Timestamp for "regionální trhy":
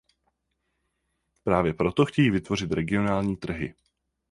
2.71-3.75